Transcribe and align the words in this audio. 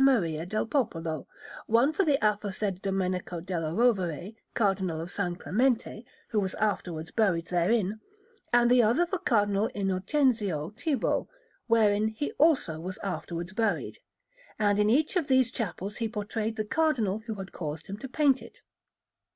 Maria 0.00 0.44
del 0.44 0.66
Popolo, 0.66 1.28
one 1.68 1.92
for 1.92 2.04
the 2.04 2.18
aforesaid 2.20 2.82
Domenico 2.82 3.40
della 3.40 3.72
Rovere, 3.72 4.34
Cardinal 4.52 5.00
of 5.00 5.12
San 5.12 5.36
Clemente, 5.36 6.04
who 6.30 6.40
was 6.40 6.56
afterwards 6.56 7.12
buried 7.12 7.46
therein, 7.46 8.00
and 8.52 8.68
the 8.68 8.82
other 8.82 9.06
for 9.06 9.18
Cardinal 9.20 9.70
Innocenzio 9.76 10.70
Cibo, 10.76 11.28
wherein 11.68 12.08
he 12.08 12.32
also 12.32 12.80
was 12.80 12.98
afterwards 13.04 13.52
buried; 13.52 13.98
and 14.58 14.80
in 14.80 14.90
each 14.90 15.14
of 15.14 15.28
these 15.28 15.52
chapels 15.52 15.98
he 15.98 16.08
portrayed 16.08 16.56
the 16.56 16.64
Cardinal 16.64 17.20
who 17.28 17.34
had 17.36 17.52
caused 17.52 17.86
him 17.86 17.96
to 17.98 18.08
paint 18.08 18.42
it. 18.42 18.62